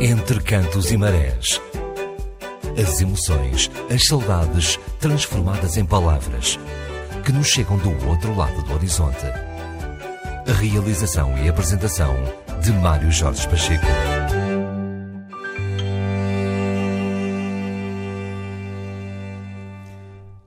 [0.00, 1.60] Entre cantos e marés.
[2.78, 6.58] As emoções, as saudades transformadas em palavras
[7.24, 9.24] que nos chegam do outro lado do horizonte.
[9.26, 12.14] A realização e apresentação
[12.62, 14.15] de Mário Jorge Pacheco.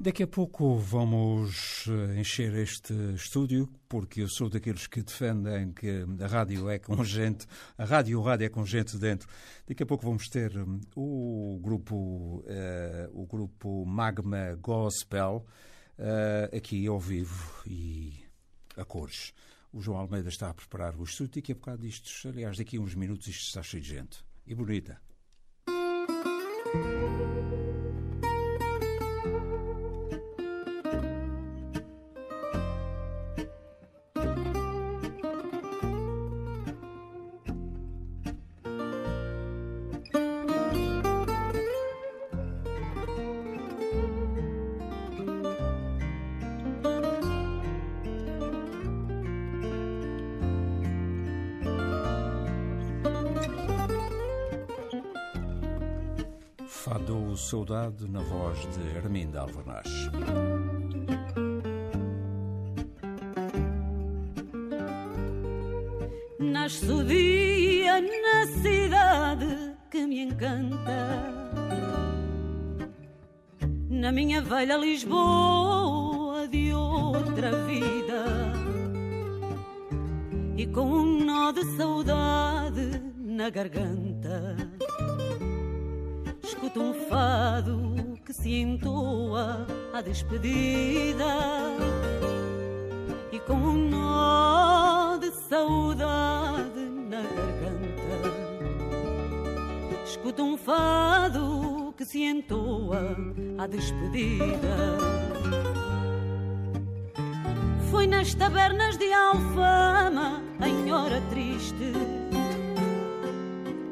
[0.09, 6.03] Daqui a pouco vamos eh, encher este estúdio, porque eu sou daqueles que defendem que
[6.19, 7.45] a rádio é com gente,
[7.77, 9.29] a rádio o rádio é com gente dentro.
[9.67, 12.43] Daqui a pouco vamos ter hum, o grupo, uh,
[13.21, 15.45] o grupo Magma Gospel
[15.99, 18.25] uh, aqui ao vivo e
[18.77, 19.31] a cores.
[19.71, 21.35] O João Almeida está a preparar o estúdio.
[21.35, 24.25] Daqui a bocado isto, aliás, daqui a uns minutos isto está cheio de gente.
[24.47, 24.99] E bonita.
[57.79, 59.87] Saudade na voz de Arminda Alvarnaz.
[66.39, 71.07] Nasce o dia na cidade que me encanta.
[73.89, 78.25] Na minha velha Lisboa de outra vida.
[80.57, 84.68] E com um nó de saudade na garganta.
[86.69, 91.25] Escuto um fado que se entoa à despedida.
[93.31, 98.21] E com um nó de saudade na garganta.
[100.05, 103.17] Escuto um fado que se entoa
[103.57, 104.99] à despedida.
[107.89, 111.93] Foi nas tabernas de Alfama, em hora triste,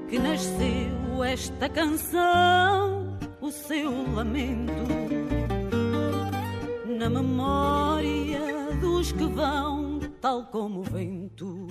[0.08, 4.74] que nasceu esta canção, o seu lamento.
[6.86, 11.68] Na memória dos que vão, tal como o vento.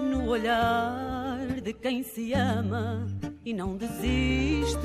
[0.00, 3.06] No olhar de quem se ama
[3.44, 4.78] e não desiste.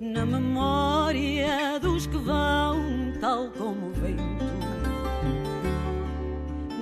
[0.00, 2.78] Na memória dos que vão,
[3.20, 4.50] tal como o vento.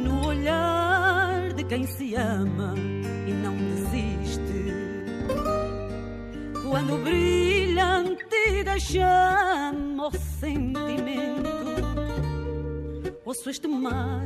[0.02, 2.97] No olhar de quem se ama
[6.70, 11.48] Quando brilha a antiga chama o sentimento,
[13.24, 14.22] ouço este mar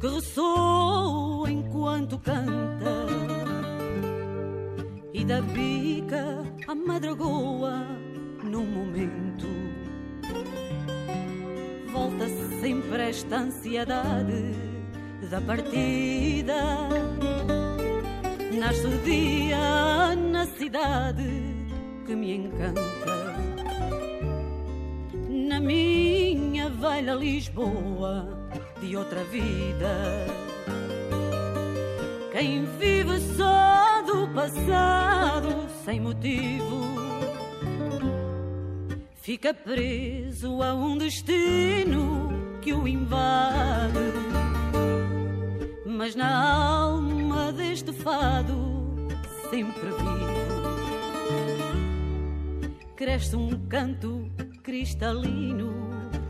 [0.00, 3.06] que ressoa enquanto canta.
[5.12, 7.84] E da bica a madragoa
[8.44, 9.46] num momento.
[11.92, 12.28] Volta
[12.60, 14.52] sempre esta ansiedade
[15.30, 16.88] da partida.
[18.56, 21.45] Nasce o dia na cidade
[22.06, 22.82] que me encanta.
[25.28, 28.28] Na minha velha Lisboa
[28.80, 30.26] de outra vida.
[32.32, 36.86] Quem vive só do passado sem motivo
[39.16, 42.30] fica preso a um destino
[42.62, 43.98] que o invade.
[45.84, 48.54] Mas na alma deste fado,
[49.50, 50.55] sempre vivo,
[52.96, 54.30] cresce um canto
[54.62, 55.70] cristalino,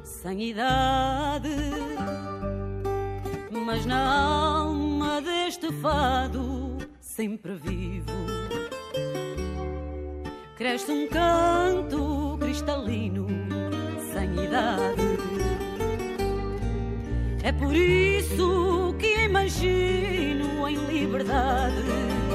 [0.03, 1.49] sem idade.
[3.53, 8.11] Mas na alma deste fado, sempre vivo,
[10.57, 13.29] cresce um canto cristalino,
[14.13, 15.03] sem idade.
[17.45, 22.26] É por isso que imagino em liberdade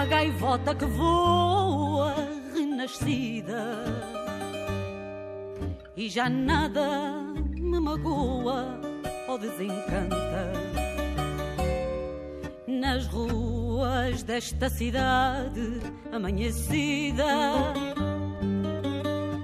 [0.00, 2.14] uma gaivota que voa
[2.54, 3.84] renascida
[5.94, 7.22] e já nada
[7.54, 8.80] me magoa
[9.28, 10.52] ou desencanta
[12.66, 17.26] nas ruas desta cidade amanhecida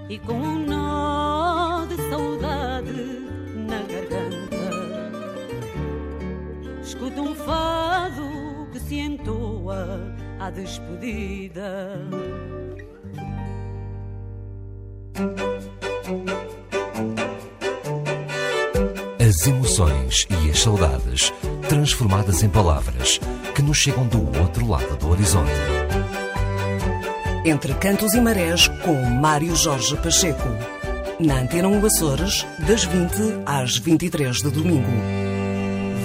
[0.09, 2.93] e com um nó de saudade
[3.55, 4.71] na garganta.
[6.83, 12.01] Escuto um fado que se entoa à despedida.
[19.21, 21.33] As emoções e as saudades
[21.69, 23.21] transformadas em palavras
[23.55, 25.51] que nos chegam do outro lado do horizonte.
[27.45, 30.49] Entre Cantos e Marés, com Mário Jorge Pacheco.
[31.19, 34.91] Na Antena 1 Açores, das 20 às 23 de domingo.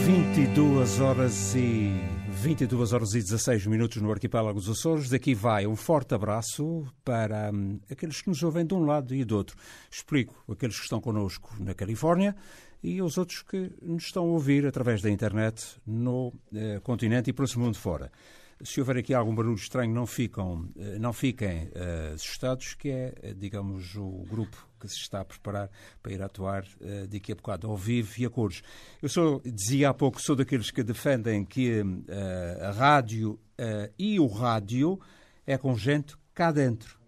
[0.05, 2.10] 22 horas e
[2.41, 5.09] 22 horas e 16 minutos no arquipélago dos Açores.
[5.09, 9.23] Daqui vai um forte abraço para hum, aqueles que nos ouvem de um lado e
[9.23, 9.55] do outro.
[9.91, 12.35] Explico, aqueles que estão connosco na Califórnia
[12.81, 17.33] e os outros que nos estão a ouvir através da internet no eh, continente e
[17.33, 18.11] para o mundo fora
[18.63, 23.13] se houver aqui algum barulho estranho, não, ficam, eh, não fiquem uh, assustados, que é,
[23.21, 25.69] eh, digamos, o grupo que se está a preparar
[26.01, 28.61] para ir atuar uh, daqui a bocado, ao vivo e a cores.
[29.01, 33.39] Eu sou, dizia há pouco, sou daqueles que defendem que uh, a rádio
[33.99, 34.99] e o rádio
[35.45, 36.99] é com gente cá dentro.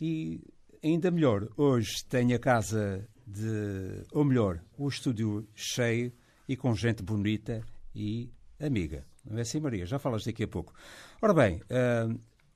[0.00, 0.40] E
[0.82, 6.10] ainda melhor, hoje tenho a casa de, ou melhor, o estúdio cheio
[6.48, 7.62] e com gente bonita
[7.94, 9.04] e amiga.
[9.24, 9.86] Não é assim, Maria?
[9.86, 10.72] Já falas daqui a pouco.
[11.20, 11.60] Ora bem,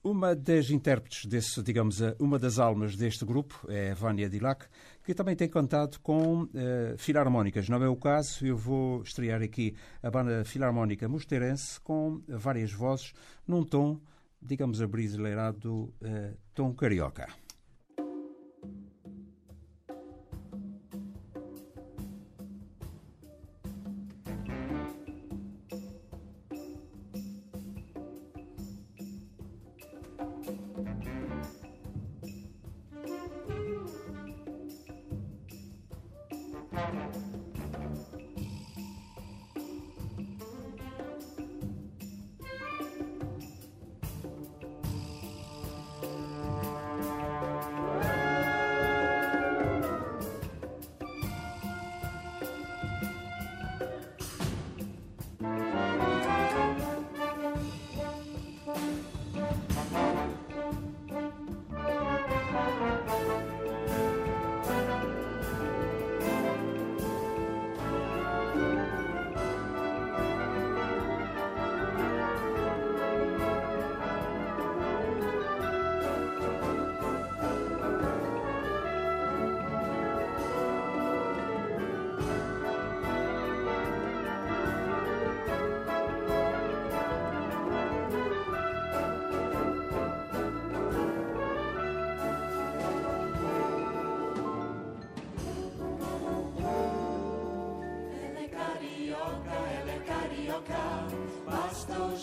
[0.03, 4.65] uma das intérpretes desse, digamos, eh, uma das almas deste grupo é Vânia Dilac,
[5.03, 6.49] que também tem cantado com uh,
[6.97, 7.69] filarmónicas.
[7.69, 13.13] Não é o caso, eu vou estrear aqui a banda filarmónica mosteirense com várias vozes
[13.47, 13.99] num tom,
[14.41, 17.27] digamos, abrasileirado, uh, tom carioca.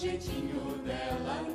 [0.05, 1.54] Jeitinho dela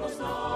[0.00, 0.49] chegando e vamos nós.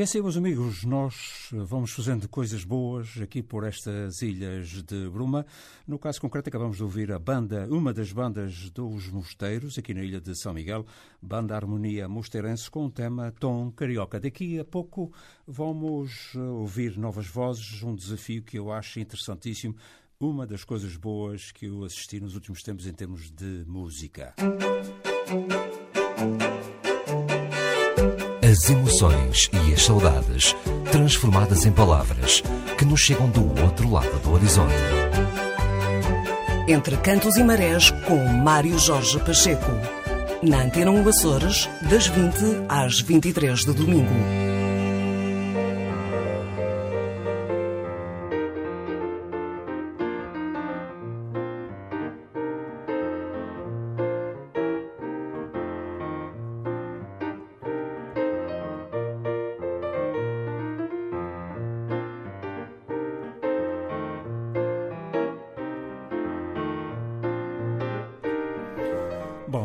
[0.00, 5.44] E assim, meus amigos, nós vamos fazendo coisas boas aqui por estas ilhas de Bruma.
[5.86, 10.02] No caso concreto, acabamos de ouvir a banda, uma das bandas dos Mosteiros, aqui na
[10.02, 10.86] ilha de São Miguel,
[11.20, 14.18] Banda Harmonia Mosteirense, com o tema Tom Carioca.
[14.18, 15.12] Daqui a pouco
[15.46, 19.76] vamos ouvir novas vozes, um desafio que eu acho interessantíssimo,
[20.18, 24.34] uma das coisas boas que eu assisti nos últimos tempos em termos de música.
[28.62, 30.54] As emoções e as saudades
[30.92, 32.42] transformadas em palavras
[32.76, 34.74] que nos chegam do outro lado do horizonte.
[36.68, 39.72] Entre Cantos e Marés, com Mário Jorge Pacheco.
[40.42, 44.49] Na Antena 1 Açores, das 20 às 23 de domingo.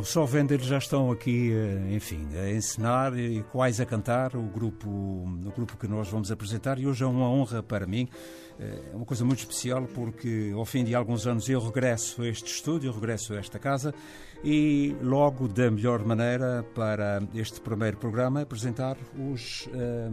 [0.06, 4.36] Bom, só vendo eles já estão aqui, eh, enfim, a encenar e quase a cantar
[4.36, 8.08] o grupo, o grupo que nós vamos apresentar e hoje é uma honra para mim,
[8.60, 12.46] é uma coisa muito especial porque ao fim de alguns anos eu regresso a este
[12.52, 13.96] estúdio, regresso a esta casa
[14.44, 18.96] e logo da melhor maneira para este primeiro programa apresentar
[19.34, 20.10] os, eh,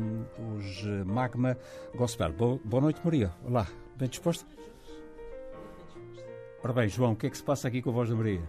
[0.57, 1.55] os Magma
[1.95, 2.33] Gospel.
[2.33, 3.31] Bo- boa noite, Maria.
[3.45, 3.67] Olá,
[3.99, 4.47] bem disposta?
[6.65, 8.41] Ora bem, João, o que é que se passa aqui com a voz da Maria?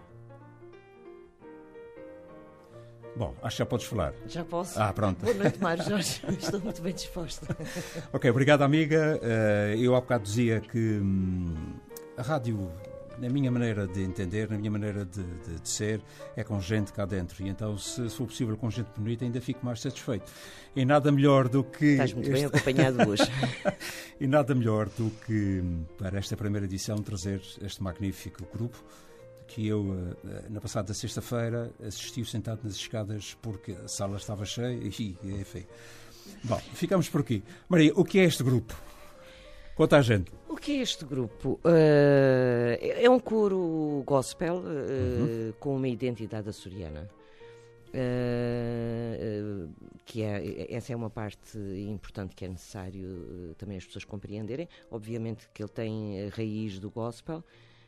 [3.16, 4.12] Bom, acho que já podes falar.
[4.26, 4.80] Já posso?
[4.80, 5.20] Ah, pronto.
[5.24, 6.20] Boa noite, Mário Jorge.
[6.38, 7.56] Estou muito bem disposta.
[8.12, 9.20] Ok, obrigado, amiga.
[9.22, 11.54] Eh, eu há bocado dizia que hum,
[12.16, 12.72] a rádio,
[13.18, 16.02] na minha maneira de entender, na minha maneira de, de- de ser,
[16.34, 17.40] é com gente cá dentro.
[17.44, 20.30] E então, se, se for possível com gente bonita, ainda fico mais satisfeito.
[20.74, 21.84] E nada melhor do que.
[21.92, 23.22] Estás muito bem este- acompanhado hoje.
[24.20, 28.78] E nada melhor do que, hum, para esta primeira edição, trazer este magnífico grupo
[29.54, 34.74] que eu, eh, na passada sexta-feira, assisti sentado nas escadas porque a sala estava cheia
[34.82, 35.64] e, enfim.
[36.42, 37.44] Bom, ficamos por aqui.
[37.68, 38.74] Maria, o que é este grupo?
[39.76, 40.32] Conta a gente.
[40.48, 41.60] O que é este grupo?
[41.64, 47.08] Eh, é um coro gospel eh, com uma identidade açoriana.
[47.96, 49.68] Eh, eh,
[50.04, 51.56] que é, essa é uma parte
[51.88, 54.68] importante que é necessário eh, também as pessoas compreenderem.
[54.90, 57.44] Obviamente que ele tem a raiz do gospel,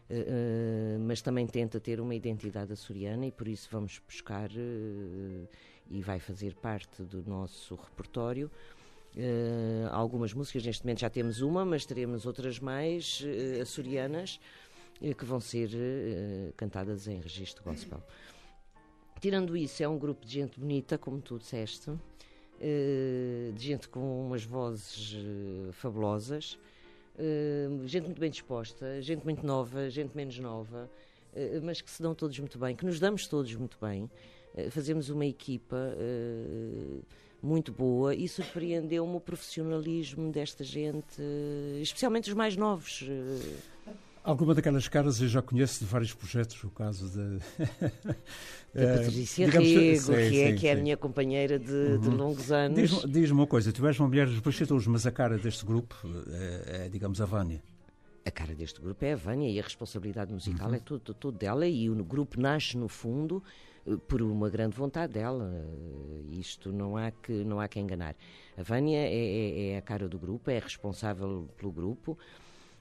[0.08, 5.48] eh, mas também tenta ter uma identidade açoriana e por isso vamos buscar eh,
[5.90, 8.50] e vai fazer parte do nosso repertório.
[9.16, 14.38] Uh, algumas músicas, neste momento já temos uma, mas teremos outras mais uh, açorianas
[15.00, 15.70] uh, que vão ser
[16.56, 18.02] cantadas em registro gospel.
[19.18, 21.90] Tirando isso, é um grupo de gente bonita, como tu disseste,
[22.60, 25.16] de gente com umas vozes
[25.72, 26.58] fabulosas,
[27.87, 30.90] gente muito bem disposta, gente muito nova, gente menos nova,
[31.62, 34.11] mas que se dão todos muito bem, que nos damos todos muito bem.
[34.70, 35.76] fazemos uma equipa
[37.42, 41.20] muito boa e surpreendeu-me o profissionalismo desta gente,
[41.80, 43.04] especialmente os mais novos.
[44.26, 47.38] Alguma daquelas caras eu já conheço de vários projetos, o caso da.
[48.75, 52.00] da Patrícia Rego, que, é, que é a minha companheira de, uhum.
[52.00, 52.76] de longos anos.
[52.76, 55.95] Diz-me diz uma coisa: tu és uma mulher dos bastidores, mas a cara deste grupo
[56.28, 57.62] é, é, digamos, a Vânia.
[58.25, 60.75] A cara deste grupo é a Vânia e a responsabilidade musical uhum.
[60.75, 63.40] é tudo, tudo dela e o grupo nasce, no fundo,
[64.09, 65.49] por uma grande vontade dela.
[66.33, 68.16] Isto não há que, não há que enganar.
[68.59, 72.19] A Vânia é, é, é a cara do grupo, é responsável pelo grupo.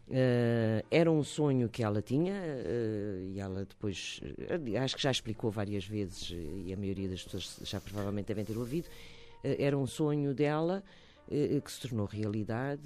[0.08, 5.10] Uh, era um sonho que ela tinha uh, e ela depois, uh, acho que já
[5.10, 8.88] explicou várias vezes e a maioria das pessoas já provavelmente devem ter ouvido,
[9.44, 10.84] era um sonho dela
[11.28, 12.84] que se tornou realidade,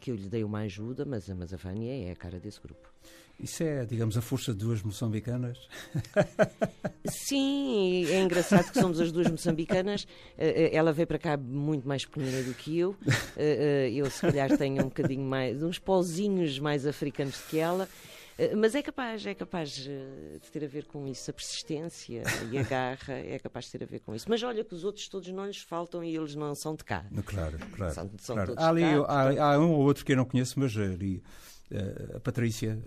[0.00, 2.90] que eu lhe dei uma ajuda, mas, a Vânia é a cara desse grupo.
[3.38, 5.58] Isso é, digamos, a força de duas moçambicanas?
[7.06, 10.06] Sim, é engraçado que somos as duas moçambicanas.
[10.38, 12.96] Eh, eh, ela veio para cá muito mais pequenina do que eu.
[13.36, 17.88] Eh, eu, se calhar, tenho um bocadinho mais, uns pozinhos mais africanos do que ela.
[18.56, 21.30] Mas é capaz, é capaz de ter a ver com isso.
[21.30, 24.26] A persistência e a garra é capaz de ter a ver com isso.
[24.28, 27.04] Mas olha que os outros todos não lhes faltam e eles não são de cá.
[27.26, 27.94] Claro, claro.
[27.94, 28.54] São, são claro.
[28.56, 31.22] Há, ali, cá, há, há, um ou outro que eu não conheço, mas ali
[32.14, 32.78] a Patrícia,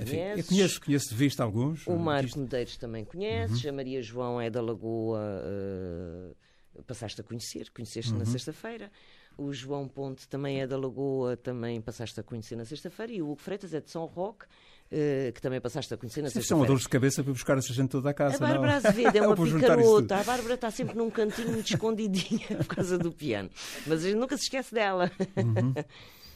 [0.00, 1.86] enfim, eu conheço, conheço de vista alguns.
[1.86, 3.70] O Marco Medeiros também conheces, uhum.
[3.70, 8.18] a Maria João é da Lagoa, uh, passaste a conhecer, conheceste uhum.
[8.18, 8.90] na sexta-feira.
[9.36, 13.12] O João Ponte também é da Lagoa, também passaste a conhecer na sexta-feira.
[13.12, 16.28] E o Hugo Freitas é de São Roque, uh, que também passaste a conhecer na
[16.28, 16.58] sexta-feira.
[16.60, 18.36] São dores de cabeça para buscar essa gente toda a casa.
[18.36, 20.16] A Bárbara Azevedo é uma picarota.
[20.16, 23.50] A Bárbara está sempre num cantinho muito escondidinha por causa do piano.
[23.86, 25.10] Mas a gente nunca se esquece dela.
[25.36, 25.74] Uhum.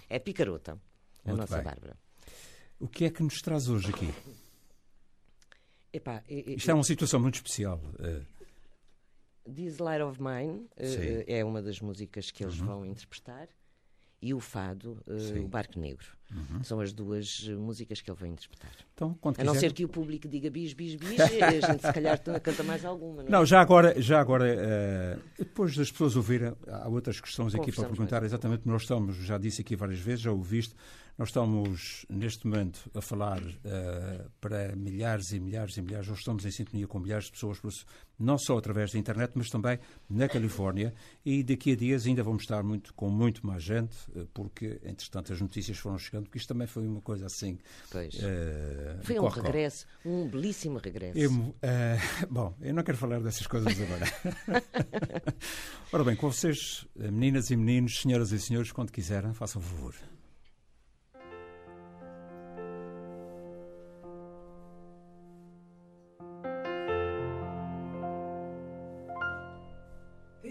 [0.09, 0.79] É picarota
[1.27, 1.65] a Muito nossa bem.
[1.65, 1.97] Bárbara.
[2.79, 4.13] O que é que nos traz hoje aqui?
[5.93, 7.81] Epá, Isto é uma situação muito especial.
[7.99, 8.25] Uh...
[9.51, 12.67] This Light of Mine uh, é uma das músicas que eles uhum.
[12.67, 13.49] vão interpretar
[14.21, 16.07] e o Fado, o Barco Negro.
[16.35, 16.65] Uhum.
[16.65, 18.73] São as duas músicas que ele vai interpretar.
[18.95, 22.21] Então, a não ser que o público diga bis, bis, bis, a gente se calhar
[22.43, 23.23] canta mais alguma.
[23.23, 23.31] Não, é?
[23.31, 27.89] não já agora, já agora uh, depois das pessoas ouvirem, há outras questões aqui para
[27.89, 30.75] perguntar, exatamente, nós estamos, já disse aqui várias vezes, já ouviste,
[31.19, 36.45] nós estamos, neste momento, a falar uh, para milhares e milhares e milhares, nós estamos
[36.45, 37.59] em sintonia com milhares de pessoas,
[38.19, 39.79] não só através da internet, mas também
[40.11, 40.93] na Califórnia.
[41.25, 45.33] E daqui a dias ainda vamos estar muito, com muito mais gente, uh, porque, entretanto,
[45.33, 47.59] as notícias foram chegando, porque isto também foi uma coisa assim.
[47.91, 48.15] Pois.
[48.15, 51.19] Uh, foi um regresso, um belíssimo regresso.
[51.19, 51.31] Eu,
[52.29, 54.05] bom, eu não quero falar dessas coisas agora.
[55.93, 59.95] Ora bem, com vocês, meninas e meninos, senhoras e senhores, quando quiserem, façam favor.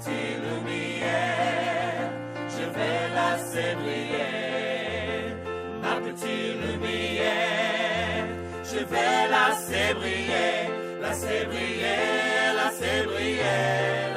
[0.00, 2.10] Petite lumière,
[2.48, 5.34] je vais briller.
[6.04, 8.26] Petite lumière,
[8.64, 10.68] je vais briller,
[11.48, 11.98] briller,
[13.06, 14.14] briller,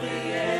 [0.00, 0.54] briller.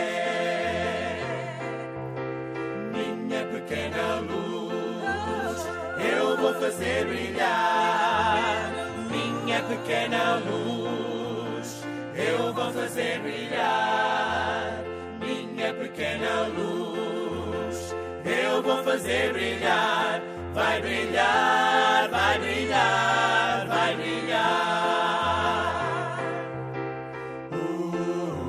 [2.93, 5.59] Minha pequena luz,
[5.99, 8.73] eu vou fazer brilhar.
[9.11, 11.69] Minha pequena luz,
[12.15, 14.64] eu vou fazer brilhar.
[18.85, 20.21] Fazer brilhar,
[20.53, 24.45] vai brilhar, vai brilhar, vai brilhar.
[27.51, 28.47] Uh,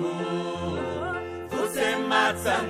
[0.00, 2.60] uh, você mata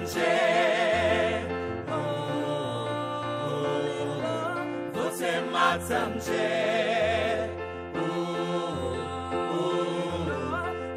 [4.95, 6.11] Você mata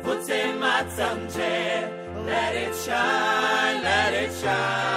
[0.04, 1.18] Você mata
[2.26, 4.97] Let it shine, let it shine,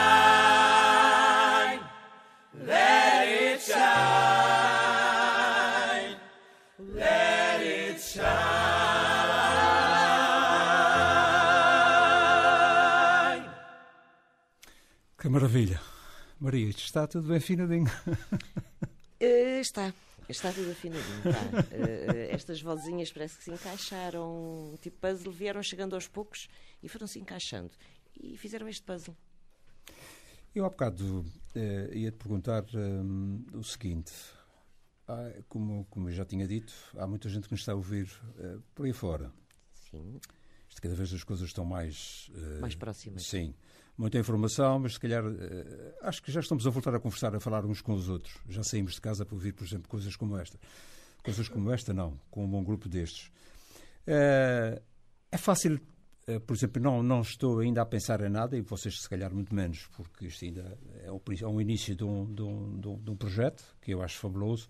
[15.51, 15.81] Maravilha.
[16.39, 17.85] Maria, isto está tudo bem afinadinho.
[19.19, 19.93] Eh, está.
[20.29, 21.17] Está tudo afinadinho.
[21.17, 21.41] Está.
[21.77, 26.47] Eh, estas vozinhas parece que se encaixaram, tipo puzzle, vieram chegando aos poucos
[26.81, 27.69] e foram se encaixando.
[28.17, 29.15] E fizeram este puzzle.
[30.55, 34.13] Eu há bocado eh, ia-te perguntar hum, o seguinte.
[35.07, 38.09] Há, como, como eu já tinha dito, há muita gente que nos está a ouvir
[38.73, 39.31] por aí fora.
[39.91, 40.19] Sim,
[40.69, 42.31] Isto, cada vez as coisas estão mais...
[42.61, 43.27] mais próximas.
[43.27, 43.53] Sim.
[44.01, 47.39] Muita informação, mas se calhar eh, acho que já estamos a voltar a conversar, a
[47.39, 48.33] falar uns com os outros.
[48.49, 50.57] Já saímos de casa para ouvir, por exemplo, coisas como esta.
[51.23, 53.29] Coisas como esta, não, com um bom grupo destes.
[54.07, 54.81] Eh,
[55.31, 55.79] é fácil,
[56.25, 59.31] eh, por exemplo, não, não estou ainda a pensar em nada, e vocês se calhar
[59.31, 62.87] muito menos, porque isto ainda é o, é um início de um, de, um, de
[62.87, 64.67] um- de um projeto que eu acho fabuloso,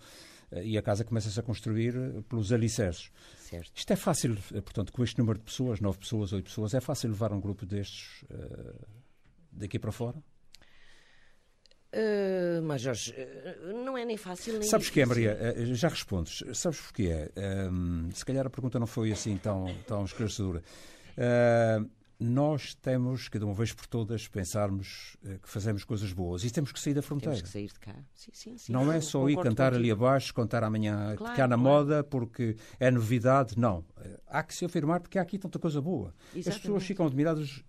[0.62, 1.94] e a casa começa-se a construir
[2.28, 3.10] pelos alicerces.
[3.38, 3.72] Certo.
[3.74, 7.10] Isto é fácil, portanto, com este número de pessoas, nove pessoas, oito pessoas, é fácil
[7.12, 8.74] levar um grupo destes eh,
[9.52, 10.18] daqui para fora?
[11.94, 15.30] Eh, mas Jorge, eh, não é nem fácil nem Sabes que é, difícil.
[15.32, 15.54] Maria?
[15.62, 16.42] Eh, Já respondes.
[16.58, 17.30] Sabes porquê?
[18.14, 20.64] Se calhar a pergunta não foi assim tão, tão esclarecedora.
[21.18, 21.80] Eh,
[22.24, 26.72] nós temos, cada uma vez por todas, pensarmos eh, que fazemos coisas boas e temos
[26.72, 27.34] que sair da fronteira.
[27.36, 27.96] Temos que sair de cá.
[28.14, 28.72] Sim, sim, sim.
[28.72, 31.62] Não é só ir cantar ali abaixo, contar amanhã, Claro, ficar na claro.
[31.62, 33.58] moda porque é novidade.
[33.58, 33.84] Não.
[34.00, 36.14] Eh, Há que se afirmar porque há aqui tanta coisa boa.
[36.30, 36.62] As Exatamente.
[36.62, 37.64] pessoas ficam admiradas.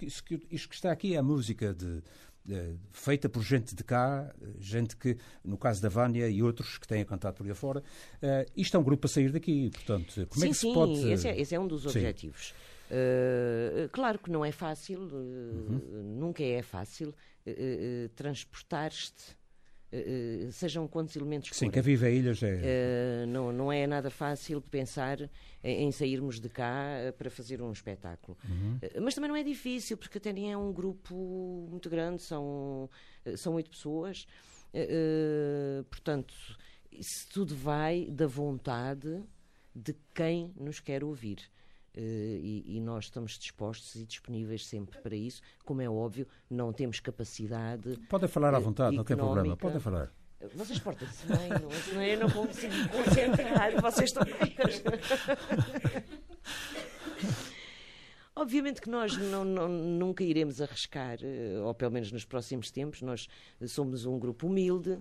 [0.00, 2.02] Isto que, que está aqui é a música de,
[2.44, 6.76] de- feita por gente de cá, eh, gente que, no caso da Vânia e outros
[6.78, 7.82] que têm cantado por aí fora,
[8.20, 9.70] eh, isto é um grupo a sair daqui.
[9.70, 11.10] Portanto, como sim, é que se sim, pode.
[11.10, 11.88] esse, é, esse é um dos Sim.
[11.88, 12.52] objetivos.
[12.90, 16.16] Uh, claro que não é fácil, uh, Uhum.
[16.18, 17.10] nunca é fácil
[17.46, 19.36] uh, transportar-te,
[20.52, 21.70] sejam quantos elementos Sim, forem.
[21.70, 23.24] que a Viva Ilhas é.
[23.26, 25.18] Não, não é nada fácil pensar
[25.64, 28.36] em, em sairmos de cá para fazer um espetáculo.
[28.48, 28.76] Uhum.
[28.82, 32.90] Uh, mas também não é difícil, porque até nem é um grupo muito grande, são,
[33.36, 34.26] são oito pessoas.
[35.90, 36.34] Portanto,
[36.92, 39.22] isso tudo vai da vontade
[39.74, 41.38] de quem nos quer ouvir.
[41.96, 45.40] Uh, e, e nós estamos dispostos e disponíveis sempre para isso.
[45.64, 47.96] Como é óbvio, não temos capacidade.
[48.08, 49.38] Podem falar à eh, vontade, não tem problema.
[49.54, 49.62] económica.
[49.66, 50.12] Podem falar.
[50.54, 53.80] Vocês portam-se bem, não, senão eu não consigo me concentrar.
[53.80, 54.22] Vocês estão.
[58.34, 63.00] Obviamente que nós não- não- nunca iremos arriscar, eh, ou pelo menos nos próximos tempos,
[63.00, 63.26] nós
[63.66, 64.98] somos um grupo humilde,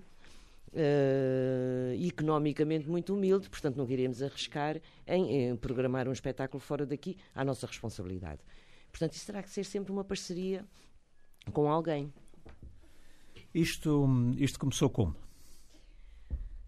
[0.73, 7.17] eh, economicamente muito humilde, portanto nunca iremos arriscar em, em programar um espetáculo fora daqui
[7.33, 8.41] à nossa responsabilidade.
[8.91, 10.65] Portanto, isso terá que ser sempre uma parceria
[11.51, 12.11] com alguém.
[13.53, 14.05] Isto,
[14.37, 15.15] isto começou como?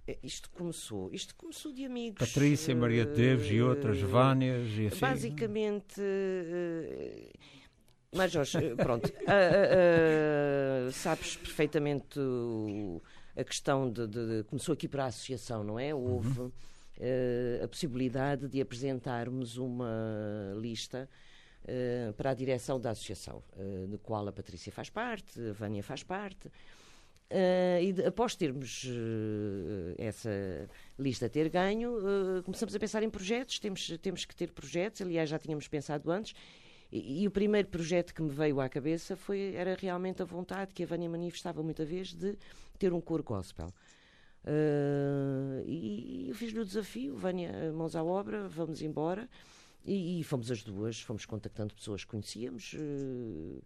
[0.08, 2.20] Eh, Isto começou, isto começou de amigos.
[2.20, 5.00] Patrícia, Maria de Deves e outras, eh, Vânias e assim.
[5.00, 5.96] Basicamente.
[6.00, 7.34] eh,
[8.16, 13.02] Mas Jorge, eh, pronto, ah, sabes perfeitamente o-
[13.38, 15.94] a questão de, de- de- Começou aqui para a associação, não é?
[15.94, 16.52] Houve
[17.00, 21.08] eh, a possibilidade de apresentarmos uma lista
[21.68, 25.84] eh, para a direção da associação, eh, de qual a Patrícia faz parte, a Vânia
[25.84, 26.50] faz parte.
[27.30, 30.30] Eh, e de- após termos eh, essa
[30.98, 33.60] lista ter ganho, eh, começamos a pensar em projetos.
[33.60, 36.34] Temos, temos que ter projetos, aliás, já tínhamos pensado antes.
[36.90, 40.74] E, e o primeiro projeto que me veio à cabeça foi, era realmente a vontade
[40.74, 42.38] que a Vânia manifestava muita vez de
[42.78, 43.74] ter um coro gospel.
[44.46, 49.30] Eh, e eu fiz-lhe o desafio, Vânia, mãos à obra, vamos embora.
[49.86, 52.76] E, e fomos as duas, fomos contactando pessoas que conhecíamos.
[52.76, 53.62] eh,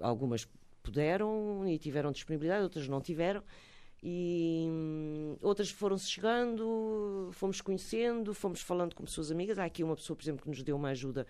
[0.00, 0.48] algumas
[0.82, 3.42] puderam e tiveram disponibilidade, outras não tiveram.
[4.02, 9.58] E hum, outras foram-se chegando, fomos conhecendo, fomos falando com pessoas amigas.
[9.58, 11.26] Há aqui uma pessoa, por exemplo, que nos deu uma ajuda,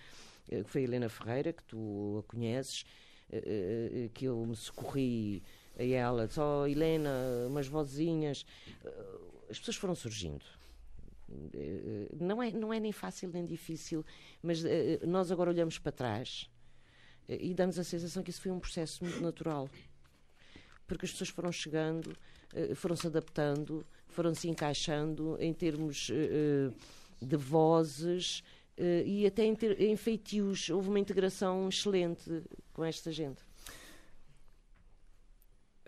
[0.50, 2.84] eh, que foi a Helena Ferreira, que tu a conheces,
[3.30, 5.42] eh, eh, eh, que eu me socorri
[5.78, 6.28] a ela.
[6.28, 7.10] Só Helena,
[7.46, 8.44] umas vozinhas.
[9.48, 10.44] As pessoas foram surgindo.
[12.18, 14.04] Não é, não é nem fácil nem difícil,
[14.42, 16.48] mas eh, nós agora olhamos para trás
[17.28, 19.68] eh, e damos a sensação que isso foi um processo muito natural.
[20.86, 22.16] Porque as pessoas foram chegando,
[22.54, 26.10] eh, foram-se adaptando, foram-se encaixando em termos
[27.20, 28.42] de vozes
[29.04, 30.70] e até em, em feitios.
[30.70, 33.47] Houve uma integração excelente com esta gente.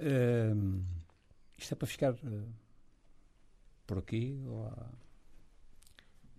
[0.01, 0.81] Ehm,
[1.59, 2.43] isto é para ficar eh,
[3.87, 4.41] por aqui?
[4.47, 4.91] Ou há-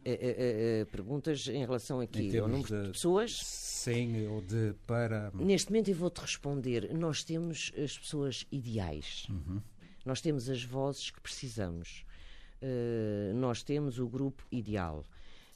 [0.03, 3.37] Eh, eh, perguntas em relação Em aqui ao termos número de de- pessoas?
[3.37, 5.29] Sim, ou de para.
[5.35, 6.91] Neste momento eu vou-te responder.
[6.91, 9.27] Nós temos as pessoas ideais.
[10.03, 12.03] Nós temos as vozes que precisamos.
[12.63, 15.05] Uh, nós temos o grupo ideal.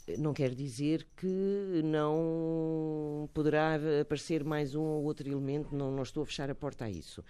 [0.07, 6.03] Uh, Não quer dizer que não poderá aparecer mais um ou outro elemento, não, não
[6.03, 7.23] estou a fechar a porta a isso.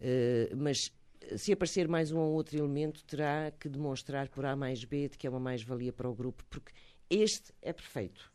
[0.00, 0.92] Uh, mas
[1.36, 5.18] se aparecer mais um ou outro elemento, terá que demonstrar por A mais B de
[5.18, 6.72] que é uma mais-valia para o grupo, porque
[7.10, 8.32] este é perfeito.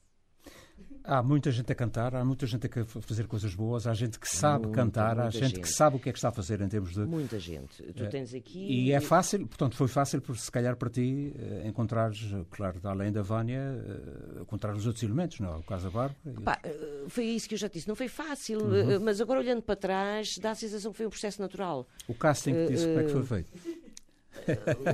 [1.04, 4.30] Há muita gente a cantar, há muita gente a fazer coisas boas, há gente que
[4.30, 5.60] sabe Muita, cantar, há muita gente, gente.
[5.62, 7.00] que sabe o que é que está a fazer em termos de.
[7.02, 7.82] Muita gente.
[7.94, 8.08] Tu É.
[8.08, 8.60] tens aqui.
[8.88, 12.80] E é fácil, portanto, foi fácil, por, se calhar, para ti, eh, encontrares, eh, claro,
[12.84, 15.58] além da Vânia, eh, encontrar os outros elementos, não é?
[15.58, 16.16] O caso da Bárbara.
[16.44, 17.88] Pá, eh, foi isso que eu já disse.
[17.88, 18.92] Não foi fácil, Uhum.
[18.92, 21.88] eh, mas agora olhando para trás, dá a sensação que foi um processo natural.
[22.08, 23.50] O casting que disse como é que foi feito.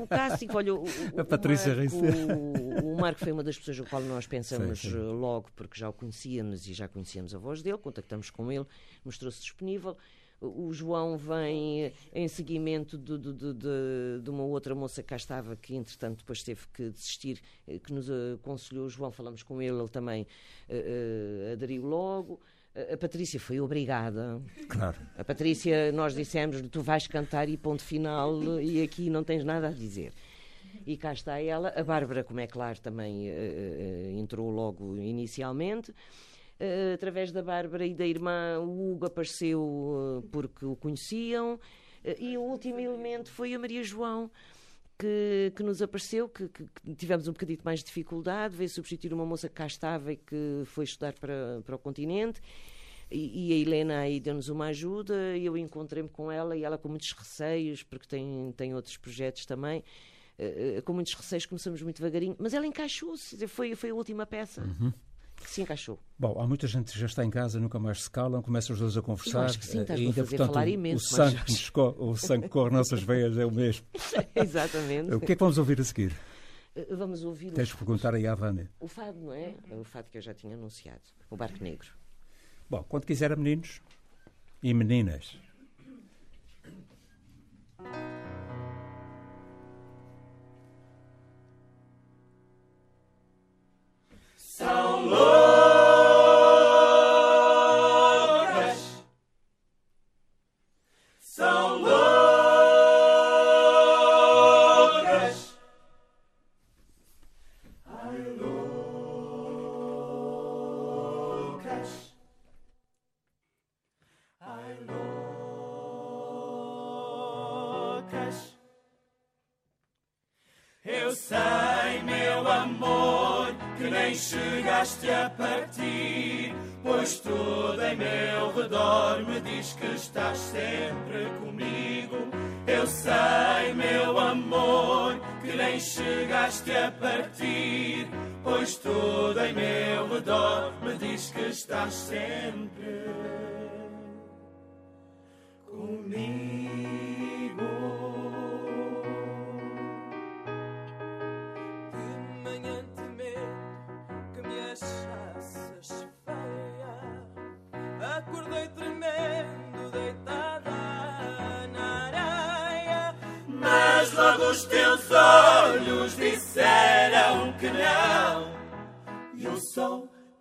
[0.02, 0.88] O casting, olha, o, o-
[1.22, 1.96] A Patrícia o Marco,
[2.86, 4.96] o, o Marco foi uma das pessoas no qual nós pensamos Sim, sim.
[4.98, 8.66] eh, logo, porque já o conhecíamos e já conhecíamos a voz dele, contactamos com ele,
[9.06, 9.96] mostrou-se disponível.
[10.40, 15.16] O João vem eh, em seguimento de, de- de- de- uma outra moça que cá
[15.16, 18.86] estava, que entretanto depois teve que desistir, eh, que nos aconselhou.
[18.86, 20.28] O João, falamos com ele, ele também
[20.70, 22.40] eh, aderiu logo.
[22.94, 24.98] A Patrícia foi obrigada Claro.
[25.18, 29.70] a Patrícia, nós dissemos tu vais cantar e ponto final, e aqui não tens nada
[29.70, 30.12] a dizer.
[30.86, 31.74] E cá está ela.
[31.76, 35.94] A Bárbara, como é claro, também eh, entrou logo inicialmente.
[36.60, 41.60] Eh, através da Bárbara e da irmã, o Hugo apareceu eh, porque o conheciam.
[42.20, 44.30] E o último elemento foi a Maria João.
[45.00, 49.26] Que, que nos apareceu, que, que- tivemos um bocadinho mais de dificuldade, veio substituir uma
[49.28, 52.42] moça que cá estava e que foi estudar para, para o continente.
[53.12, 56.78] E, e a Helena aí deu-nos uma ajuda e eu encontrei-me com ela e ela
[56.80, 59.84] com muitos receios, porque tem, tem outros projetos também.
[60.40, 64.26] eh, eh, com muitos receios, começamos muito devagarinho, mas ela encaixou-se, foi, foi a última
[64.26, 64.62] peça
[65.44, 66.00] que se encaixou.
[66.20, 68.80] Bom, há muita gente que já está em casa, nunca mais se calam, começam os
[68.80, 69.46] dois a conversar.
[69.46, 71.72] acho que sim, eh, estás-me e a ainda, fazer portanto, falar imenso, o sangue, mas-
[71.98, 73.86] o sangue que corre nossas veias é o mesmo.
[74.36, 75.14] Exatamente.
[75.14, 76.14] O que é que vamos ouvir a seguir?
[76.76, 78.70] Eh, Vamos ouvir Tens de perguntar aí à Vânia.
[78.80, 79.56] o fado, não é?
[79.70, 81.88] É O fado que eu já tinha anunciado, o Barco Negro.
[82.70, 83.82] Bom, quando quiser, meninos
[84.62, 85.38] e meninas.
[94.60, 95.47] Eu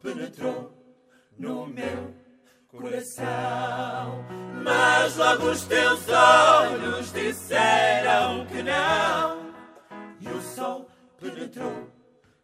[0.03, 0.73] penetrou
[1.39, 2.15] no meu
[2.69, 4.25] coração.
[4.63, 9.47] Mas logo os teus olhos disseram que não.
[10.21, 10.89] E o sol
[11.21, 11.91] penetrou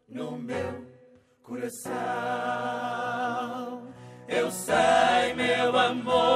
[0.08, 0.86] no meu
[1.42, 1.92] coração.
[4.28, 6.31] Eu sei, meu amor,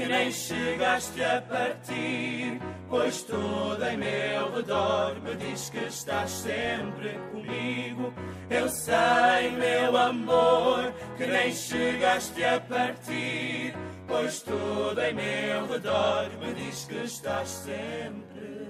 [0.00, 2.58] que nem chegaste a partir,
[2.88, 8.14] pois tudo em meu redor me diz que estás sempre comigo.
[8.48, 13.74] Eu sei, meu amor, que nem chegaste a partir,
[14.08, 18.66] pois tudo em meu redor me diz que estás sempre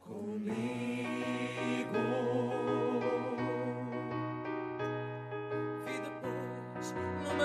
[0.00, 0.70] comigo.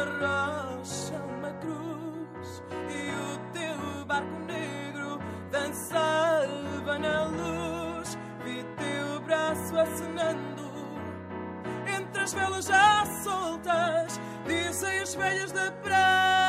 [0.03, 5.19] Numa rocha uma cruz e o teu barco negro
[5.51, 8.17] dançava na luz.
[8.43, 10.65] Vi teu braço acenando
[11.87, 14.19] entre as velas já soltas.
[14.45, 16.44] Dizem as velhas da praia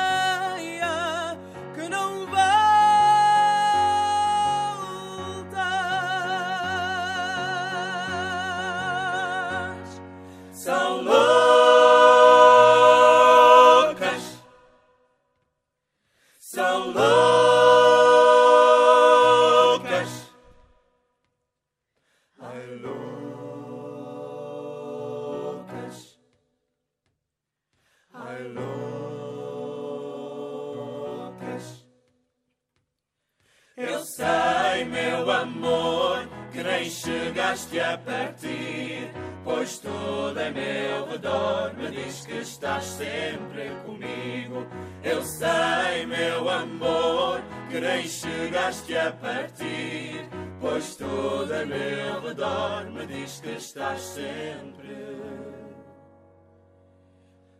[46.66, 50.28] amor, que nem chegaste a partir,
[50.60, 54.96] pois tudo em meu redor me diz que estás sempre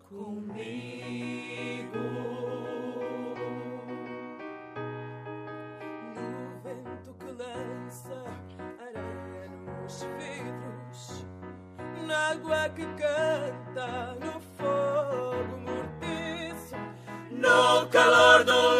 [0.08, 1.98] comigo.
[6.14, 8.24] No vento que lança
[8.80, 11.26] areia nos vidros,
[12.06, 16.76] na água que canta, no fogo mortiço.
[17.30, 18.76] No calor do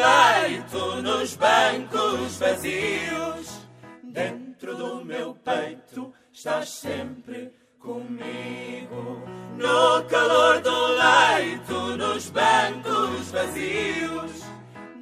[0.57, 3.66] leito, nos bancos vazios,
[4.03, 9.23] dentro do meu peito estás sempre comigo.
[9.57, 14.45] No calor do leito, nos bancos vazios,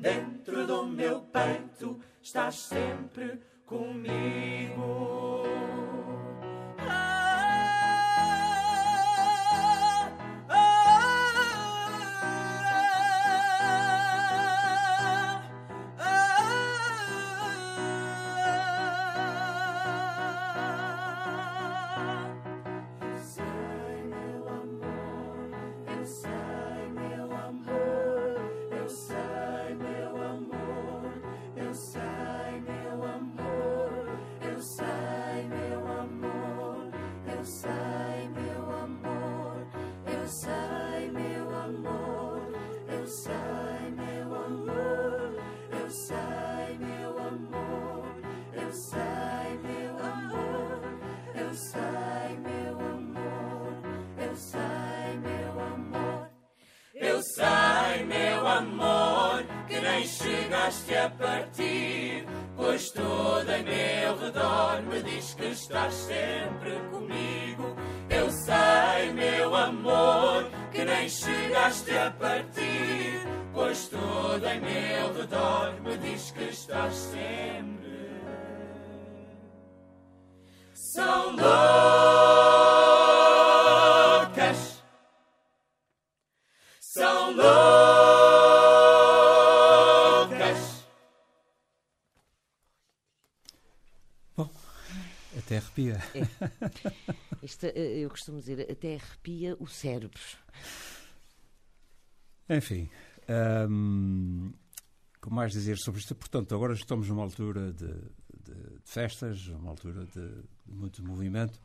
[0.01, 5.45] dentro do meu peito estás sempre comigo.
[60.65, 67.77] Chegaste a partir, pois tudo em meu redor me diz que estás sempre comigo.
[68.09, 73.21] Eu sei, meu amor, que nem chegaste a partir,
[73.53, 77.85] pois tudo em meu redor me diz que estás sempre.
[80.73, 82.24] São loucas.
[95.93, 96.29] Arrepia.
[97.43, 100.21] Isto, eh, eu costumo dizer, até arrepia o cérebro.
[102.49, 102.91] Enfim,
[103.69, 104.53] hum,
[105.17, 106.15] o que mais dizer sobre isto?
[106.15, 111.59] Portanto, agora estamos numa altura de, de- de festas, uma altura de, de muito movimento.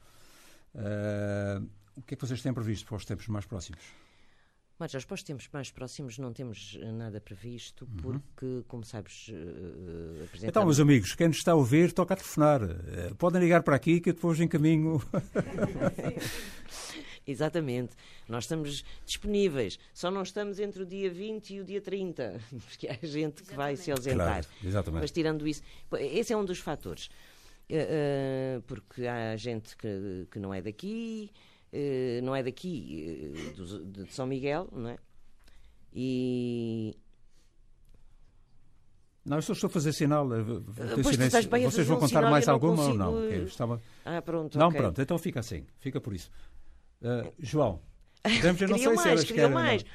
[0.76, 1.62] Ah,
[1.98, 3.82] o que é que vocês têm previsto para os tempos mais próximos?
[4.80, 9.34] Mas já os tempos mais próximos não temos eh, nada previsto, porque, como sabes, eh,
[9.34, 10.66] eh, Então, apresentamos...
[10.68, 12.62] meus amigos, quem nos está a ouvir, toca a telefonar.
[12.64, 15.02] Eh, podem ligar para aqui que eu depois encaminho.
[17.28, 17.92] Exatamente.
[18.28, 19.78] Nós estamos disponíveis.
[19.94, 23.54] Só não estamos entre o dia 20 e o dia 30, porque há gente que
[23.54, 24.44] vai se ausentar.
[24.44, 25.02] Claro, exatamente.
[25.02, 25.62] Mas tirando isso,
[26.00, 27.10] esse é um dos fatores.
[27.70, 31.59] Eh, eh, porque há gente que, que não é daqui, eh,
[32.24, 33.54] não é daqui, eh,
[33.86, 34.98] de São Miguel, não é?
[35.94, 36.96] E.
[39.26, 40.28] Não, eu só estou a fazer sinal.
[40.34, 40.44] eh,
[40.96, 43.14] ter pois bem Vocês vão um contar sinal, mais alguma ou não?
[43.14, 44.58] consigo- estava- Ah, pronto.
[44.58, 44.80] Não, ok.
[44.80, 45.66] pronto, então fica assim.
[45.80, 46.32] Fica por isso.
[47.02, 47.82] Eh, João,
[48.24, 49.54] podemos, eu não sei se mais, elas queriam querem.
[49.54, 49.86] mais.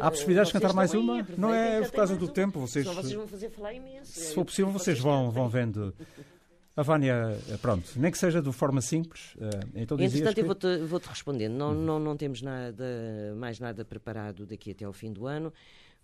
[0.00, 1.26] Há possibilidade de Vocês cantar mais aí, uma?
[1.36, 2.32] Não é por causa do uma.
[2.34, 2.58] tempo.
[2.60, 4.10] Vocês, Senão vocês vão fazer falar imenso.
[4.12, 5.94] se for possível, vocês vão, vão vendo.
[6.78, 9.34] A Vânia, eh, pronto, nem que seja de forma simples.
[9.40, 9.48] eh,
[9.82, 10.40] Então Entretanto, que...
[10.42, 11.54] eu vou-te vou-te respondendo.
[11.54, 12.84] Não, não, não temos nada,
[13.36, 15.52] mais nada preparado daqui até ao fim do ano,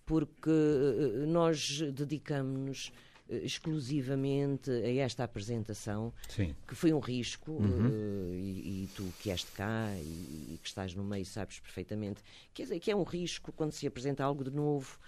[0.04, 2.90] porque eh, nós dedicamos-nos
[3.28, 6.54] exclusivamente a esta apresentação, Sim.
[6.66, 7.88] que foi um risco, Uhum.
[8.34, 12.20] e, e tu que és de cá e, e que estás no meio sabes perfeitamente
[12.52, 14.98] que é, que é um risco quando se apresenta algo de novo.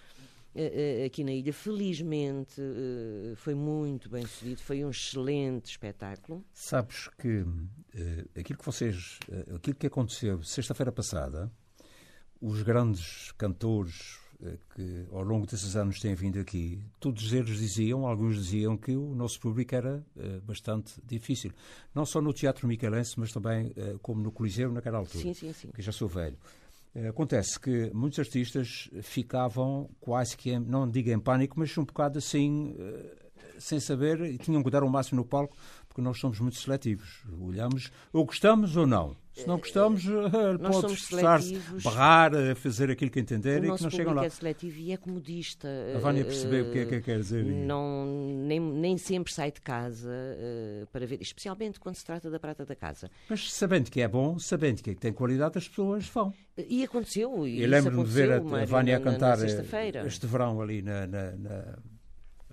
[0.55, 6.43] Eh, eh, Aqui na ilha, felizmente eh, foi muito bem sucedido, foi um excelente espetáculo.
[6.53, 7.45] Sabes que
[8.39, 9.19] aquilo que vocês,
[9.55, 11.51] aquilo que aconteceu sexta-feira passada,
[12.41, 14.19] os grandes cantores
[14.75, 19.15] que ao longo desses anos têm vindo aqui, todos eles diziam, alguns diziam que o
[19.15, 20.05] nosso público era
[20.43, 21.51] bastante difícil.
[21.95, 23.73] Não só no Teatro Micalense, mas também
[24.03, 25.23] como no Coliseu naquela altura.
[25.23, 25.71] Sim, sim, sim.
[25.71, 26.37] Que já sou velho.
[26.95, 31.85] Eh, Acontece que muitos artistas ficavam quase que, em, não digo em pânico, mas um
[31.85, 33.16] bocado assim, eh,
[33.59, 35.55] sem saber, e tinham que dar o máximo no palco,
[35.87, 37.23] porque nós somos muito seletivos.
[37.39, 39.15] Olhamos, ou gostamos ou não.
[39.33, 40.09] Se não gostamos, eh,
[40.59, 41.83] nós pode seletivos.
[41.83, 44.25] barrar, fazer aquilo que entender o e que não chegam lá.
[44.25, 45.67] é seletivo e é comodista.
[45.95, 47.45] A Vânia eh, percebeu o que é que quer dizer.
[47.45, 48.03] Não,
[48.47, 52.65] nem, nem sempre sai de casa eh, para ver, especialmente quando se trata da prata
[52.65, 53.11] da casa.
[53.29, 56.33] Mas sabendo que é bom, sabendo que tem qualidade, as pessoas vão.
[56.57, 57.47] E aconteceu.
[57.47, 60.03] E lembro-me de ver a, a Vânia a na- na- cantar na sexta-feira.
[60.07, 61.77] este verão ali, na, na- na-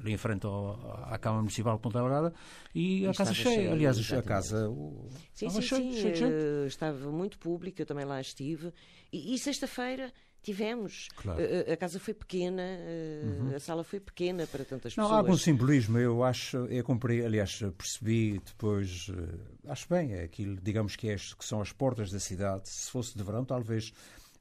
[0.05, 2.35] ali em frente ao- à Câmara Municipal de Ponta Delgada
[2.75, 3.55] e a E casa estava cheia.
[3.57, 4.29] cheio, Aliás, a exatamente.
[4.29, 6.15] casa o- Sim, estava sim, cheio, sim.
[6.15, 6.23] gente.
[6.35, 8.73] eh, estava muito público, eu também lá estive.
[9.13, 11.09] E, e sexta-feira tivemos.
[11.17, 11.41] Claro.
[11.41, 11.47] Uhum.
[11.67, 15.25] Eh, a casa foi pequena, eh, a sala foi pequena para tantas Não, há pessoas.
[15.27, 20.97] algum simbolismo, eu acho, eu comprei, aliás, percebi depois, eh, acho bem, é aquilo, digamos
[20.97, 22.69] que, é, que são as portas da cidade.
[22.69, 23.91] Se fosse de verão, talvez,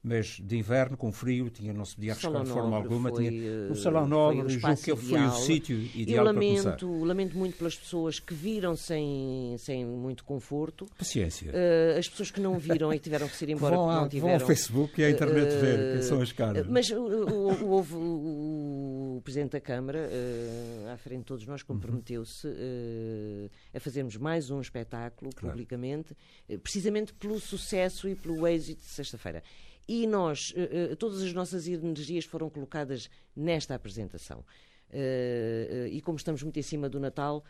[0.04, 3.10] mas de inverno, com frio, tinha, não se podia arriscar de forma alguma.
[3.10, 5.32] foi, tinha, eh, o Salão Nobre, o julgo que foi o ideal.
[5.32, 6.64] sítio Eu ideal para começar.
[6.70, 10.86] lamento, lamento muito pelas pessoas que viram sem, sem muito conforto.
[10.98, 11.52] Paciência.
[11.54, 13.94] Eh, as pessoas que não viram e que tiveram que se ir embora vão, porque
[13.96, 14.42] não vão tiveram.
[14.42, 16.68] ao Facebook e à internet ver, que são as caras.
[16.68, 21.64] Mas o- o- o- houve o, Presidente da Câmara, eh, à frente de todos nós,
[21.64, 26.16] comprometeu-se eh, a fazermos mais um espetáculo publicamente,
[26.62, 29.42] precisamente pelo sucesso e pelo êxito de sexta-feira.
[29.88, 34.44] E nós, eh, eh, todas as nossas energias foram colocadas nesta apresentação.
[34.90, 37.44] Eh, e como estamos muito em cima do Natal,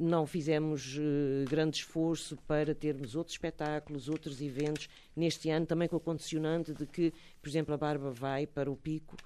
[0.00, 0.98] não fizemos
[1.48, 6.86] grande esforço para termos outros espetáculos, outros eventos neste ano, também com a condicionante de
[6.86, 9.16] que, por exemplo, a Barba vai para o Pico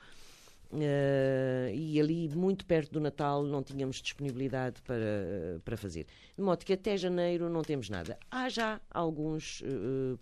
[1.72, 6.06] e ali, muito perto do Natal, não tínhamos disponibilidade para, para fazer.
[6.36, 8.16] De modo que até janeiro não temos nada.
[8.30, 9.62] Há já alguns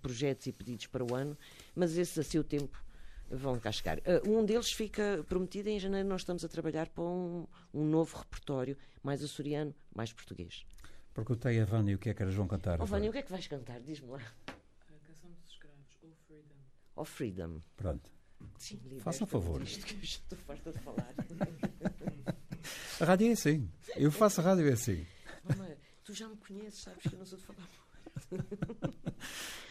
[0.00, 1.36] projetos e pedidos para o ano,
[1.74, 2.82] mas esses a seu tempo
[3.30, 3.98] vão cá chegar.
[4.04, 6.08] Eh, um deles fica prometido em janeiro.
[6.08, 10.66] Nós estamos a trabalhar para um, um novo repertório, mais açoriano, mais português.
[11.14, 12.80] Perguntei a Vânia o que é que elas vão cantar.
[12.80, 12.86] Oh.
[12.86, 13.80] Vânia, o que é que vais cantar?
[13.80, 14.18] Diz-me lá.
[14.18, 16.54] A canção dos escravos, Oh Freedom.
[16.96, 17.60] Oh, Freedom.
[17.76, 18.10] Pronto.
[18.58, 19.62] Sim, Faça um favor.
[19.62, 21.14] disto, que eu já estou farta de falar.
[23.00, 23.68] A rádio é assim.
[23.96, 25.04] Eu faço a rádio é assim.
[25.42, 27.68] Mamãe, tu já me conheces, sabes que eu não sou de falar
[28.30, 28.94] muito.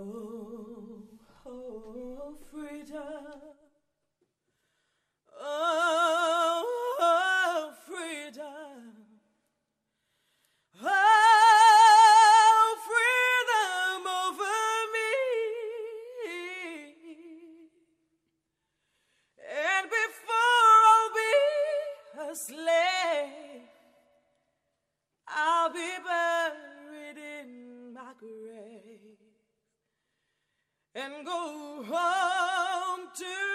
[0.00, 1.02] Oh,
[1.44, 3.56] oh, freedom.
[5.36, 6.37] Oh,
[30.98, 33.47] and go home to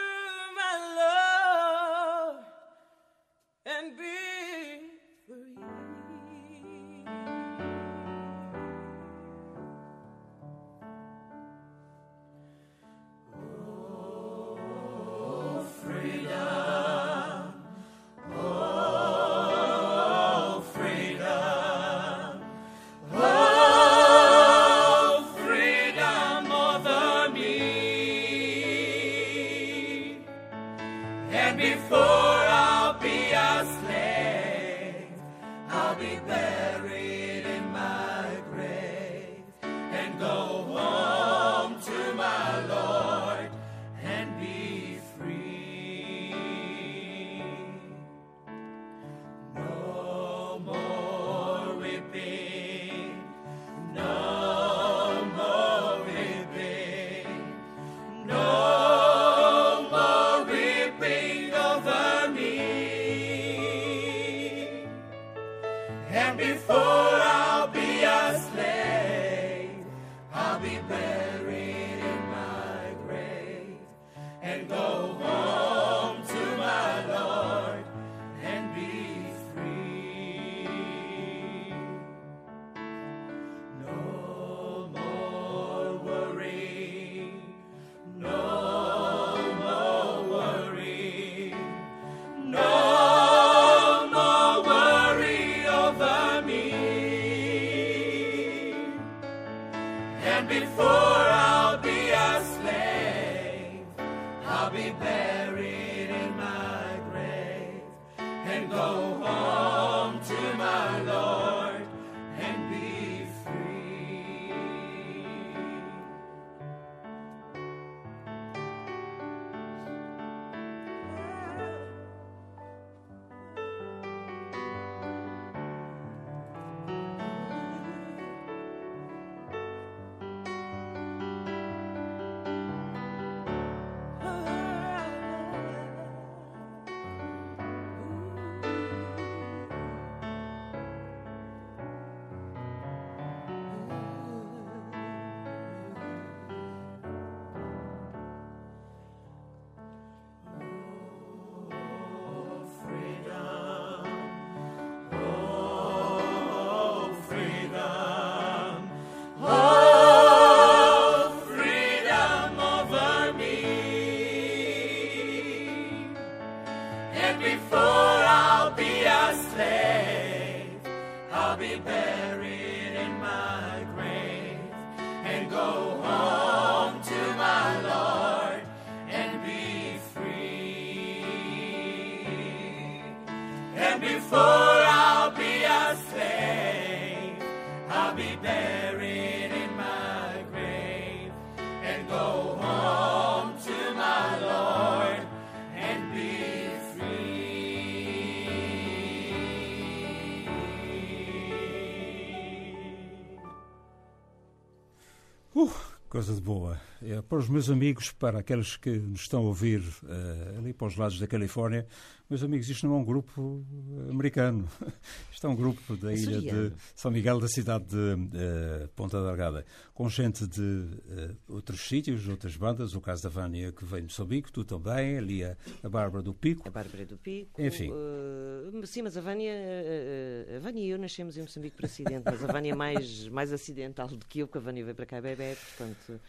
[207.28, 210.96] para os meus amigos, para aqueles que nos estão a ouvir eh, ali para os
[210.96, 211.88] lados da Califórnia,
[212.30, 213.64] meus amigos, isto não é um grupo
[214.10, 214.68] americano.
[215.32, 216.74] Isto é um grupo da ilha de.
[216.96, 217.98] São Miguel, da cidade de
[218.34, 223.72] eh, Ponta Delgada, com gente de eh, outros sítios, outras bandas, o caso da Vânia
[223.72, 226.68] que vem de Moçambique, tu também, ali a, a Bárbara do Pico.
[226.68, 227.62] A Bárbara do Pico.
[227.62, 227.92] Enfim.
[227.92, 231.86] eh, sim, mas a Vânia, eh, eh, a Vânia e eu nascemos em Moçambique por
[231.86, 234.96] acidente, mas a Vânia é mais, mais acidental do que eu, porque a Vânia veio
[234.96, 236.20] para cá bebê, portanto eh,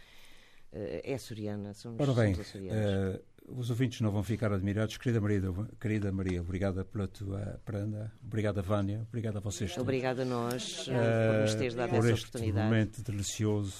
[1.03, 4.97] é açoriana, somos, Ora bem, somos eh, os ouvintes não vão ficar admirados.
[4.97, 5.41] Querida Maria,
[5.79, 9.77] querida Maria obrigada pela tua prenda, obrigada Vânia, obrigada a vocês.
[9.77, 12.65] Obrigada a nós eh, Eh, por nos teres dado essa este oportunidade.
[12.67, 13.75] momento delicioso.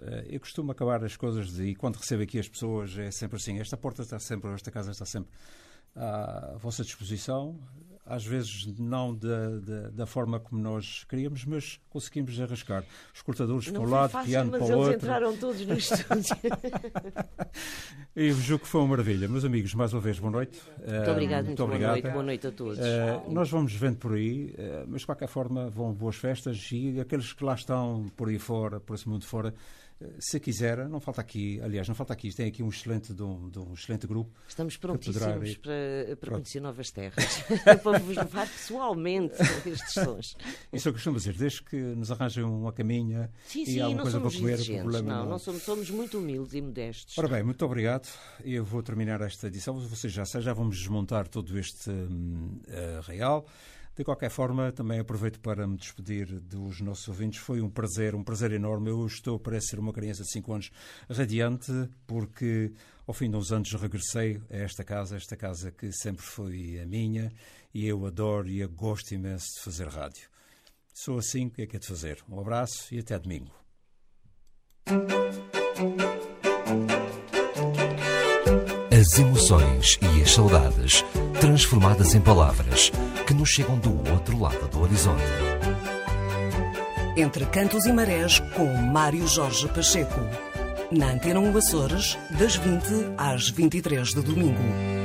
[0.00, 3.36] Eh, eu costumo acabar as coisas de, e quando recebo aqui as pessoas é sempre
[3.36, 5.30] assim, esta porta está sempre, esta casa está sempre
[5.96, 7.58] à vossa disposição,
[8.08, 12.82] às vezes não da, da, da forma como nós queríamos, mas conseguimos arriscar.
[13.14, 14.94] Os cortadores Não para o foi lado, fácil, piano mas para o eles outro.
[15.06, 16.06] entraram todos no estúdio.
[18.16, 19.28] E julgo que foi uma maravilha.
[19.28, 20.60] Meus amigos, mais uma vez, boa noite.
[20.84, 21.92] Muito obrigado, muito boa obrigado.
[21.92, 22.78] noite, boa noite a todos.
[22.80, 26.98] Eh, nós vamos vendo por aí, eh, mas de qualquer forma vão boas festas e
[27.00, 29.54] aqueles que lá estão por aí fora, por esse mundo fora,
[30.20, 33.48] se quiser, não falta aqui, aliás, não falta aqui, tem aqui um excelente, de um,
[33.48, 34.30] de um excelente grupo.
[34.46, 35.72] Estamos prontíssimos para,
[36.06, 36.32] para Pronto.
[36.34, 37.42] conhecer novas terras,
[37.82, 39.34] para vos levar pessoalmente
[39.66, 40.36] estes sons.
[40.72, 44.20] Isso eu costumo dizer, desde que nos arranjem uma caminha Sim, e sim, alguma coisa
[44.20, 45.30] para comer, o problema não, não.
[45.30, 47.18] não somos, somos muito humildes e modestos.
[47.18, 48.08] Ora bem, muito obrigado.
[48.44, 49.78] Eu vou terminar esta edição.
[49.80, 51.90] Vocês já sabem, já vamos desmontar todo este
[52.68, 53.46] eh, real.
[53.98, 57.40] De qualquer forma, também aproveito para me despedir dos nossos ouvintes.
[57.40, 58.90] Foi um prazer, um prazer enorme.
[58.90, 60.70] Eu estou, parece ser uma criança de 5 anos,
[61.10, 61.72] radiante,
[62.06, 62.72] porque
[63.08, 66.86] ao fim de uns anos regressei a esta casa, esta casa que sempre foi a
[66.86, 67.32] minha,
[67.74, 70.28] e eu adoro e eu gosto imenso de fazer rádio.
[70.94, 72.22] Sou assim, o que é que é de fazer?
[72.28, 73.50] Um abraço e até domingo.
[79.10, 81.02] As emoções e as saudades
[81.40, 82.92] transformadas em palavras
[83.26, 85.22] que nos chegam do outro lado do horizonte.
[87.16, 90.20] Entre Cantos e Marés, com Mário Jorge Pacheco.
[90.92, 94.97] Na Antena 1 Açores, das 20 às 23 de domingo.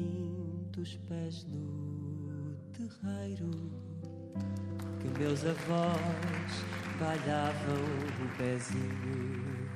[0.00, 3.50] Sinto os pés no terreiro
[4.98, 6.64] que meus avós
[6.98, 7.84] balhavam
[8.24, 9.68] o pezinho.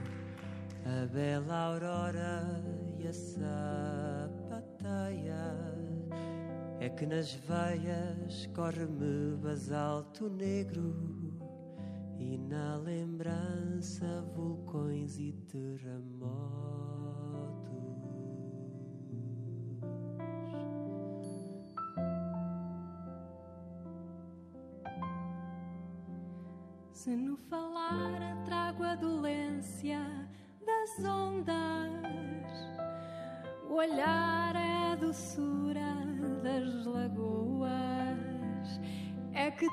[0.87, 2.43] A bela aurora
[2.99, 4.65] e a sapateia
[6.81, 10.97] é que nas veias corre-me basalto negro
[12.19, 16.64] e na lembrança vulcões e terremotos.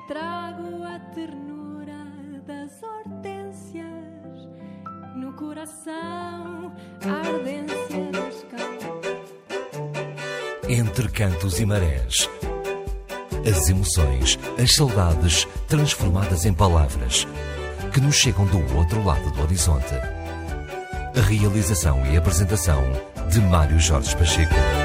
[0.06, 2.06] Trago a ternura
[2.46, 4.48] das hortênsias,
[5.14, 6.72] no coração
[7.04, 8.42] a ardência das.
[10.68, 12.28] Entre cantos e marés.
[13.46, 17.26] As emoções, as saudades transformadas em palavras
[17.92, 19.94] que nos chegam do outro lado do horizonte.
[21.14, 22.82] A realização e apresentação
[23.28, 24.81] de Mário Jorge Pacheco.